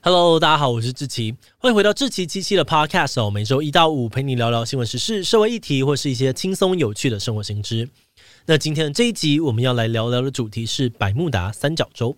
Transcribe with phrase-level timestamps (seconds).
[0.00, 3.28] Hello，大家好，我是志奇，欢迎回到志奇七七的 Podcast 哦。
[3.28, 7.88] 每周一到五陪你聊聊新闻时事、社会议题，或是一些轻松有趣的生活新知。
[8.46, 12.16] 那今天的这一集，我们要来聊聊的主题是百慕达三角洲。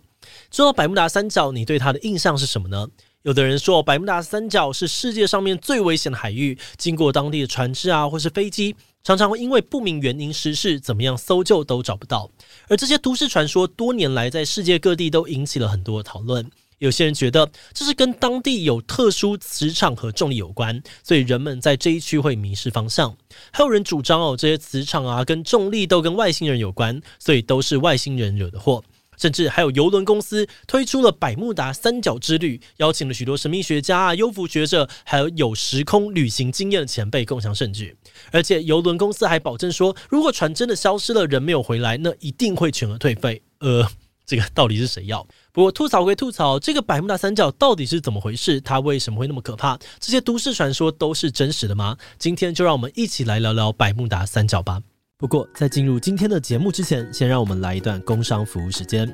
[0.50, 2.86] 说到百慕达三角，你对它的印象是什么呢？
[3.22, 12.30] 有的人说，百慕达三角是世界上面最危险的海域，经过当地的船只啊，或是飞机，常常会因为不明原因失事，怎么样搜救都找不到。
[12.68, 16.50] 而这些都市传说，多年来在世界各地都引起了很多的讨论。
[16.80, 23.14] 有些人觉得这是跟当地有特殊磁场和重力有关，所以人们在这一区会迷失方向。
[23.52, 28.82] 还有人主张哦，这些磁场啊跟重力都跟外星人有关，所以都是外星人惹的祸。
[29.18, 37.94] 甚至还有邮轮公司推出了百慕达三角之旅，邀请了许多神秘学家啊、幽浮学者，还有有时空旅行经验的前辈共享盛举。
[38.32, 43.42] 而且邮轮公司还保证说，如果船真的消失了，人没有回来，那一定会全额退费。
[43.58, 43.86] 呃，
[44.30, 45.26] 这个到底是谁要？
[45.50, 48.60] 不过吐槽归吐槽，这个百慕达三角到底是怎么回事？
[48.60, 49.76] 它为什么会那么可怕？
[49.98, 51.96] 这些都市传说都是真实的吗？
[52.16, 54.80] 今天就让我们一起来聊聊百慕达三角吧。
[55.18, 59.12] 不过在进入今天的节目之前，先让我们来一段工商服务时间。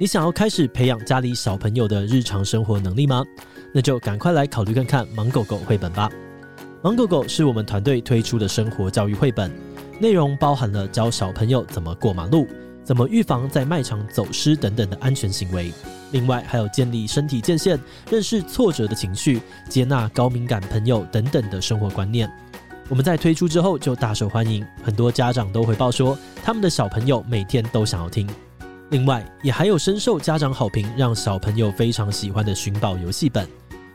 [0.00, 3.22] 你想要开始培养家里小朋友的日常生活能力吗？
[3.74, 6.08] 那就赶快来考虑看看《芒狗狗》绘本吧。
[6.82, 9.52] 《芒狗狗》是我们团队推出的生活教育绘本，
[10.00, 12.48] 内容包含了教小朋友怎么过马路。
[12.88, 15.70] 怎么预防在卖场走失等等的安全行为？
[16.12, 17.78] 另外还有建立身体界限、
[18.10, 22.32] 认识挫折的情绪、接纳高敏感朋友等等的生活观念。
[22.88, 28.26] 我们在推出之后就大受欢迎，很多家长都回报说，他们的小朋友每天都想要听。
[28.88, 33.46] 另外也还有深受家长好评，让小朋友非常喜欢的寻宝游戏本，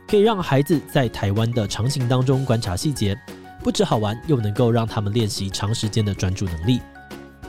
[0.06, 3.18] 可以让孩子在台湾的场景当中观察细节，
[3.60, 6.80] 不只好玩，又能够让他们练习长时间的专注能力。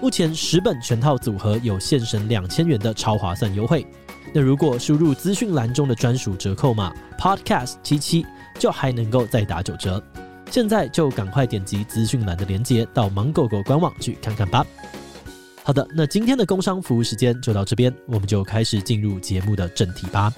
[0.01, 3.85] 目前十本全套组合有现省两千元的超划算优惠，
[4.33, 8.25] 那如果输入资讯栏中的专属折扣码 Podcast 七七，
[8.59, 10.03] 就还能够再打九折。
[10.51, 14.66] 现在就赶快点击资讯栏的链接到芒狗狗官网去看看吧。
[15.63, 20.31] 好的，那今天的工商服务时间就到这边，我们就开始进入节目的正题吧。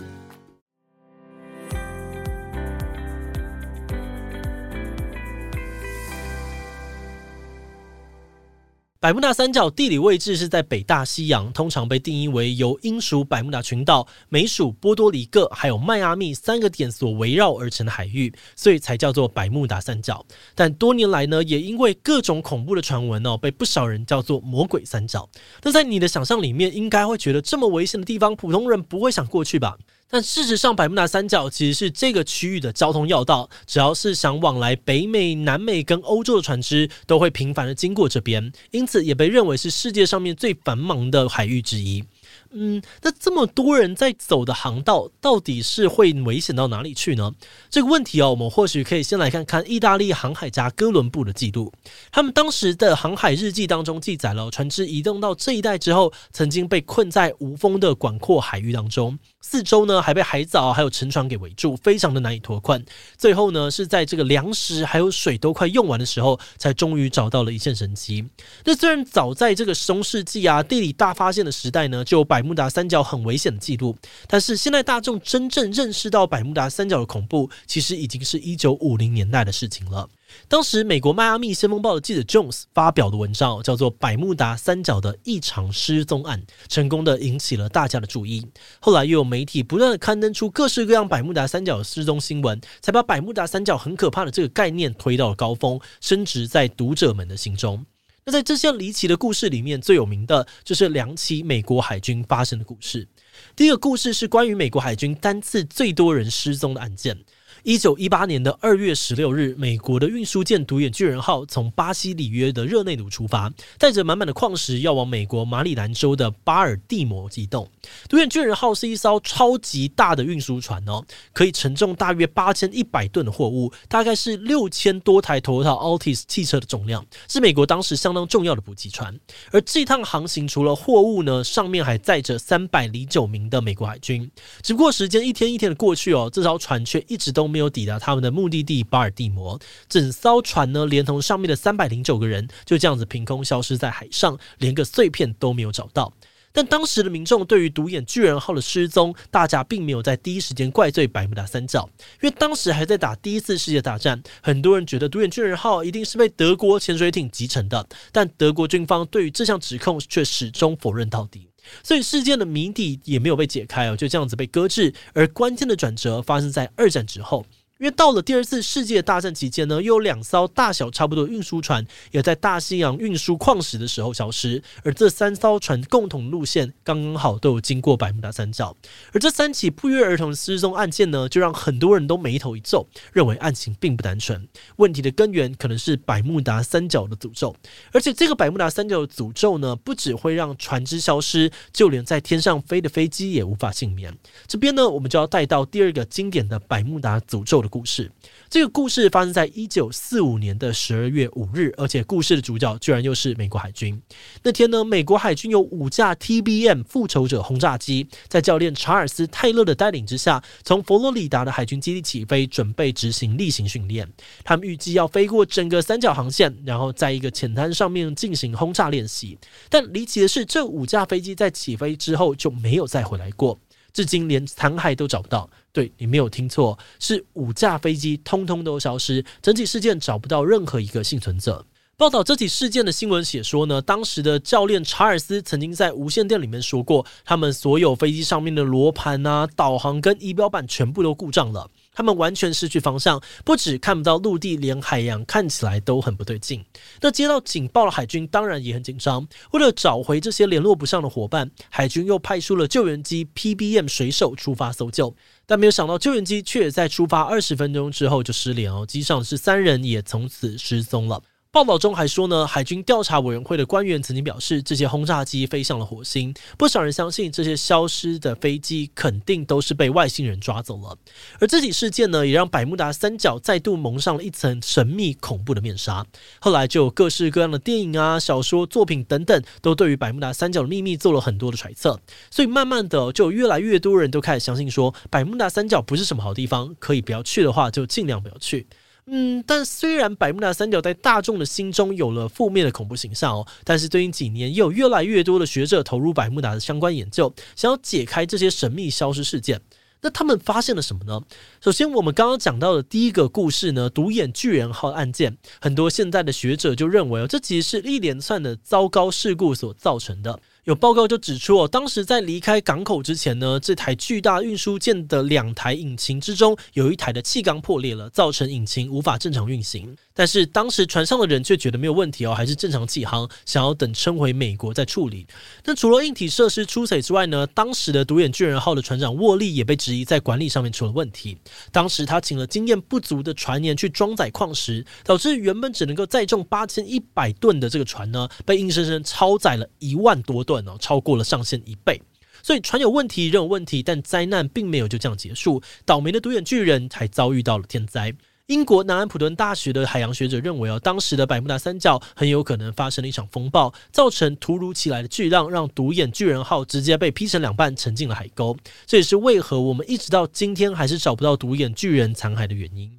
[9.00, 20.26] 百慕达三角地理位置是在北大西洋，通常被定义为由英属百慕达群岛、美属波多黎各还有迈阿密三个点所围绕而成的海域，所以才叫做百慕达三角。
[20.56, 25.30] 但多年来呢，也因为各种恐怖的传闻哦，被不少人叫做魔鬼三角。
[25.62, 29.78] 那在你的想象里面，应该会觉得这么危险的地方，普通人不会想过去吧？
[30.10, 42.04] 但事实上，百慕大三角其实是这个区域的交通要道，只要是想往来北美、南美跟欧洲的船只，都会频繁的经过这边，因此也被认为是世界上面最繁忙的海域之一。
[42.52, 47.32] 嗯，那这么多人在走的航道，到底是会危险到哪里去呢？
[47.70, 51.72] 这个问题哦，我们或许可以先来看看意大利航海家哥伦布的记录。
[52.12, 62.84] 他们当时的航海日记当中记载了，船只移动到这一带之后，曾经被困在无风的广阔海域当中，四周呢还被海藻还有沉船给围住，非常的难以脱困。
[63.18, 68.26] 最后呢，是在这个粮食还有水都快用完的时候，才终于找到了一线生机。
[68.64, 73.94] 那虽然早在这个中世纪啊，地理大发现的时代呢，就百百慕达三角很危险的记录，
[74.26, 80.08] 但是现在大众真正认识到百慕达三角的恐怖，其实已经是一九五零年代的事情了。
[80.48, 88.48] 当时美国迈阿密先锋报的记者 Jones 发表的文章叫做《百慕达三角的异常失踪案》，成功的引起了大家的注意。
[88.80, 97.86] 后来又有媒体不断的刊登出各式各样百慕达三角的失踪新闻，才把百慕达三角很可怕的这个概念推到了高峰，升值在读者们的心中。
[98.28, 103.08] 那在这些离奇的故事里面，最有名的就是两起美国海军发生的故事。
[103.56, 107.18] 第一个故事是关于美国海军单次最多人失踪的案件。
[107.64, 117.68] 一九一八年的二月十六日，美国的运输舰独眼巨人号从巴西里约的热内卢出发，带着满满的矿石要往美国马里兰州的巴尔的摩移动。
[118.08, 121.04] 独眼巨人号是一艘超级大的运输船哦，
[121.34, 129.18] 可以承重大约八千一百吨的货物，大概是六千多台 Toyota Altis 汽车的重量，是美国当时相当重要的补给船。
[129.52, 134.30] 而这趟航行除了货物呢，上面还载着三百零九名的美国海军。
[134.62, 137.58] 只不过时间一天一天的过去哦，这艘船却一直都没。
[137.58, 139.60] 没有抵达他们的目的地巴尔的摩，
[139.90, 146.14] 整艘船呢，连同上面的三百零九个人，就这样子凭空消失在海上，连个碎片都没有找到。
[146.52, 151.90] 但当时的民众对于独眼巨人号的失踪，大家并没有在第一时间怪罪百慕达三角，
[152.22, 161.50] 因为当时还在打第一次世界大战，很多人觉得独眼巨人号一定是被德国潜水艇击沉的，但德国军方对于这项指控却始终否认到底。
[161.84, 164.94] 所以事件的谜底也没有被解开哦，就这样子被搁置。
[165.14, 167.46] 而关键的转折发生在二战之后。
[167.80, 178.76] 因为到了第二次世界大战期间呢，又有两艘大小差不多的运输船也在大西洋运输矿石的时候消失，而这三艘船共同路线刚刚好都有经过百慕达三角，
[179.14, 184.48] 而这三起不约而同失踪案件呢，就让很多人都眉头一皱，认为案情并不单纯，
[184.78, 187.56] 问题的根源可能是百慕达三角的诅咒，
[187.92, 194.16] 而且这个百慕达三角的诅咒呢，不只会让船只消失，就连在天上飞的飞机也无法幸免。
[194.48, 198.12] 这边呢，我们就要带到第二个经典的百慕达诅咒故事，
[198.50, 204.02] 这个故事发生在一九四五年的十二月五日，而且故事的主角居然又是美国海军。
[204.44, 214.08] 那天呢，美国海军有五架 TBM 复仇者轰炸机，在教练查尔斯泰勒的带领之下，从佛罗里达的海军基地起飞，准备执行例行训练。
[214.44, 219.38] 他们预计要飞过整个三角航线，然后在一个浅滩上面进行轰炸练习。
[219.70, 223.60] 但离奇的是，这五架飞机在起飞之后就没有再回来过。
[223.98, 231.66] 至今连残骸都找不到，对，你没有听错，是五架飞机通通都消失，整起事件找不到任何一个幸存者。
[231.98, 241.68] 报道这起事件的新闻写说呢，当时的教练查尔斯曾经在无线电里面说过，他们所有飞机上面的罗盘啊、导航跟仪表板全部都故障了。
[241.98, 246.64] 他们完全失去方向，不止看不到陆地，连海洋看起来都很不对劲。
[247.02, 255.16] 那接到警报的海军当然也很紧张，为了找回这些联络不上的伙伴，海军又派出了救援机 PBM 水手出发搜救。
[255.48, 261.20] 但没有想到，救援机却在出发二十分钟之后就失联哦，机上是三人也从此失踪了。
[261.58, 266.32] 报道中还说呢，海军调查委员会的官员曾经表示，这些轰炸机飞向了火星。
[266.56, 270.96] 不少人相信，这些消失的飞机肯定都是被外星人抓走了。
[271.40, 276.06] 而这起事件呢，也让百慕达三角再度蒙上了一层神秘恐怖的面纱。
[276.40, 282.00] 后来就有各式各样的电影啊、小说作品等等，都对于百慕达三角的秘密做了很多的揣测。
[282.30, 288.68] 所以慢慢的，就越来越多人都开始相信说，百慕达三角不是什么好地方，可以不要去的话，就尽量不要去。
[289.10, 299.62] 嗯，但虽然百慕达三角在大众的心中有了负面的恐怖形象哦，但是最近几年也有越来越多的学者投入百慕达的相关研究，想要解开这些神秘消失事件。
[300.02, 301.22] 那他们发现了什么呢？
[301.60, 310.40] 首先，我们刚刚讲到的第一个故事呢，独眼巨人号案件，很多现在的学者就认为哦，这其实是一连串的糟糕事故所造成的。
[310.68, 319.96] 有报告就指出哦，当时在离开港口之前呢，这台巨大运输舰的两台引擎之中，有一台的气缸破裂了，造成引擎无法正常运行。
[320.14, 325.26] 但是当时船上的人却觉得没有问题哦，还是正常起航，想要等撑回美国再处理。
[325.64, 331.38] 那除了硬体设施出水之外呢，当时的独眼巨人号的船长沃利也被质疑在管理上面出了问题。
[331.72, 340.57] 当时他请了经验不足的船员去装载矿石，导致原本只能够载重八千一百吨的这个船呢，被硬生生超载了一万多吨。
[340.80, 342.02] 超过了上限一倍，
[342.42, 345.62] 所以船有问题，人有问题，但灾难并没有就这样结束。
[345.86, 348.14] 倒霉的独眼巨人还遭遇到了天灾。
[348.48, 358.56] 英国南安普顿大学的海洋学者认为，哦，当时的百慕达三角很有可能发生了一场风暴，造成突如其来的巨浪，让独眼巨人号直接被劈成两半，沉进了海沟。
[358.86, 362.90] 这也是为何我们一直到今天还是找不到独眼巨人残骸的原因。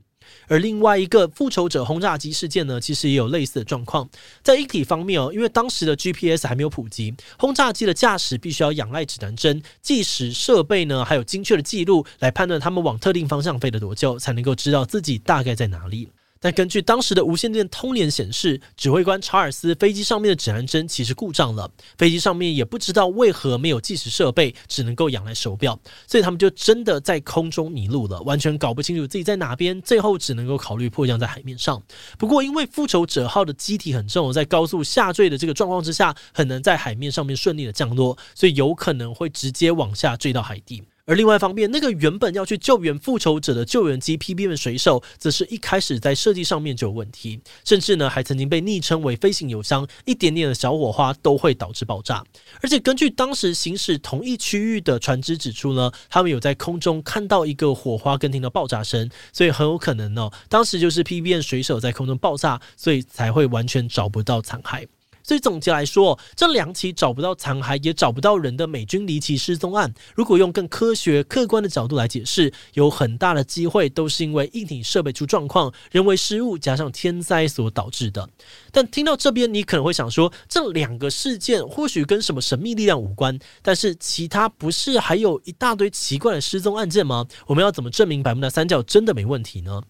[0.47, 4.09] 而另外一个复仇者轰炸机事件呢，其实也有类似的状况。
[4.43, 16.09] 在一体方面哦，因为当时的 GPS 还没有普及，轰炸机的驾驶必须要仰赖指南针、计时设备呢，还有精确的记录来判断他们往特定方向飞了多久，才能够知道自己大概在哪里。
[16.41, 31.83] 但根据当时的无线电通联显示，指挥官查尔斯飞机上面的指南针其实故障了，飞机上面也不知道为何没有计时设备，只能够仰赖手表，所以他们就真的在空中迷路了，完全搞不清楚自己在哪边，最后只能够考虑迫降在海面上。
[32.19, 40.83] 不过因为复仇者号的机体很重，在高速下坠的这个状况之下，很难在海面上面顺利的降落，所以有可能会直接往下坠到海底。
[41.09, 52.23] 而另外一方面，那个原本要去救援复仇者的救援机 PBM 水手，则是一开始在设计上面就有问题，甚至呢还曾经被昵称为“飞行油箱”，一点点的小火花都会导致爆炸。
[52.61, 64.87] 而且根据当时行驶同一区域的船只指出呢，他们有在空中看到一个火花跟听到爆炸声，所以很有可能哦，当时就是 PBM 水手在空中爆炸，所以才会完全找不到残骸。
[65.29, 78.27] 所以总结来说，这两起找不到残骸也找不到人的美军离奇失踪案，如果用更科学、客观的角度来解释，有很大的机会都是因为硬体设备出状况、人为失误加上天灾所导致的。
[78.73, 87.27] 但听到这边，你可能会想说，这两个事件或许跟什么神秘力量无关，但是其他不是还有一大堆奇怪的失踪案件吗？
[87.47, 89.83] 我们要怎么证明百慕大三角真的没问题呢？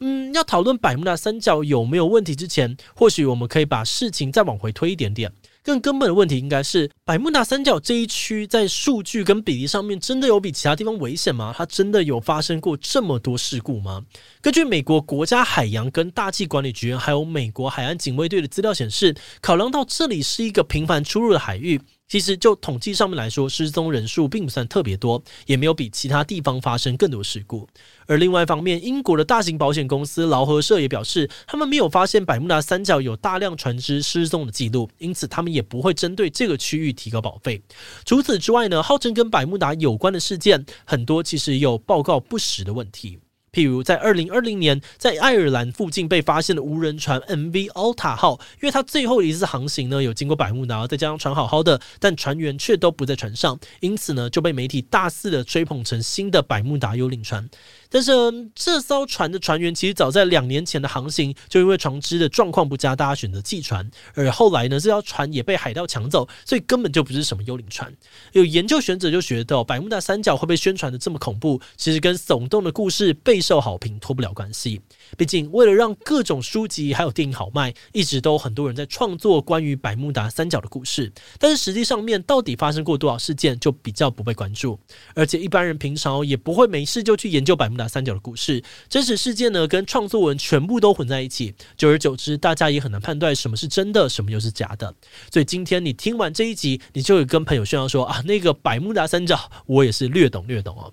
[0.00, 5.32] 嗯，要讨论百慕大三角有没有问题之前，或许我们可以把事情再往回推一点点，
[5.62, 11.54] 更根本的问题应该是，百慕大三角这一区在数据跟比例上面真的有比其他地方危险吗？
[11.56, 14.02] 它真的有发生过这么多事故吗？
[14.40, 21.80] 根据美国国家海洋跟大气管理局还有美国海岸警卫队的资料显示，考量到这里是一个频繁出入的海域。
[22.06, 27.66] 其实就统计上面来说，失踪人数并不算特别多，也没有比其他地方发生更多事故。
[28.06, 37.60] 而另外一方面，英国的大型保险公司劳合社也表示，他们没有发现百慕达三角有大量船只失踪的记录，因此他们也不会针对这个区域提高保费。
[38.04, 43.18] 除此之外呢，号称跟百慕达有关的事件很多，其实有报告不实的问题。
[43.54, 57.48] 譬如在二零二零年，在爱尔兰附近被发现的无人船 MV Alta 号，因为它最后一次航行呢有经过百慕达，再加上船好好的，但船员却都不在船上，因此呢就被媒体大肆的吹捧成新的百慕达幽灵船。
[57.88, 58.10] 但是
[58.56, 63.88] 这艘船的船员其实早在两年前的航行就因为船只的状况不佳，大家选择弃船。
[64.14, 67.94] 而后来呢，这条船也被海盗抢走，所以根本就不是什么幽灵船。
[68.32, 74.80] 有研究学者就觉得，百慕达三角会被宣传的这么恐怖，其实跟耸动的故事被受好评脱不了关系。
[75.18, 81.12] 毕竟，为了让各种书籍还有电影好卖，一直都很多人在创作关于百慕达三角的故事。
[81.38, 84.78] 但是实际上面到底发生过多少事件，就比较不被关注。
[85.14, 94.94] 而且一般人平常也不会没事就去研究百慕达三角的故事，真实事件呢跟创作文全部都混在一起，久而久之，大家也很难判断什么是真的，什么又是假的。
[95.30, 100.92] 所以今天你听完这一集，你就会跟朋友炫耀说啊，那个百慕达三角，我也是略懂略懂哦。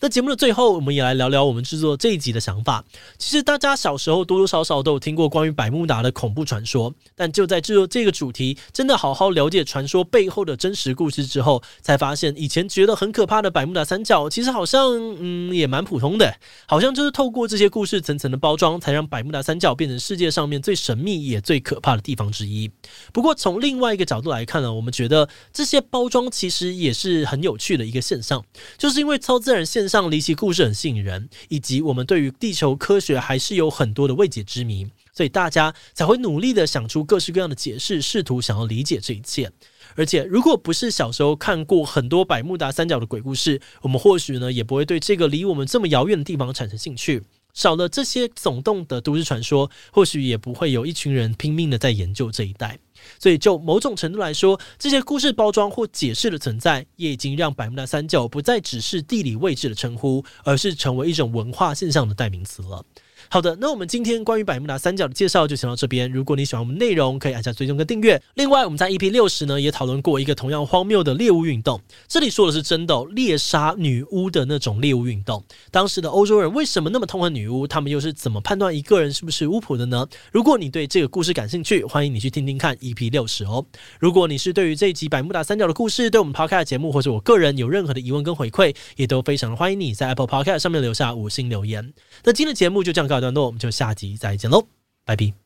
[0.00, 2.82] 在节目的最后，我们也来聊聊我们制作这一集的想法。
[3.18, 14.90] 其实大家小时候多多少少都有听过关于百慕达的恐怖传说，但就在制作这个主题，真的好好了解传说背后的真实故事之后，才发现以前觉得很可怕的百慕达三角，其实好像
[15.20, 16.34] 嗯也蛮普通的，
[16.66, 22.70] 好像就是透过这些故事层层的包装，才让百慕达三角变成世界上面最神秘也最可怕的地方之一。
[23.12, 28.42] 不过从另外一个角度来看呢，我们觉得这些包装其实也是很有趣的一个现象，
[28.78, 39.50] 就是因为超自然现上离奇故事很吸引人，以及我们对于地球科学还是有很多的未解之谜，所以大家才会努力的想出各式各样的解释，试图想要理解这一切。
[39.96, 47.24] 而且，如果不是小时候看过很多百慕达三角的鬼故事，我们或许呢也不会对这个离我们这么遥远的地方产生兴趣。
[47.54, 52.78] 少了这些耸动的都市传说，或许也不会有一群人拼命的在研究这一带。
[53.18, 62.84] 所以，就某种程度来说，这些故事包装或解释的存在，也已经让百慕大三角不再只是地理位置的称呼，而是成为一种文化现象的代名词了。
[63.32, 66.10] 好的，那我们今天关于百慕达三角的介绍就先到这边。
[66.10, 68.20] 如果你喜欢我们内容，可以按下追踪跟订阅。
[68.34, 71.80] 另外，我们在 EP 六十呢也讨论过一个同样荒谬的猎巫运动。
[72.08, 75.44] 这里说的是真的，猎杀女巫的那种猎巫运动。
[75.70, 77.68] 当时的欧洲人为什么那么痛恨女巫？
[77.68, 80.04] 他们又是怎么判断一个人是不是巫婆的呢？
[80.32, 83.64] 如果你对这个故事感兴趣，欢迎你去听听看 EP 六十哦。
[84.00, 91.92] 如果你是对于这一集百慕达三角的故事，对我们 Podcast 节目或者我个人有任何的疑问跟回馈，也都非常的欢迎你在 Apple Podcast 上面留下五星留言。
[92.24, 94.66] 那今天的节目就这样告告一段落，我们就下集再见喽，
[95.04, 95.39] 拜拜。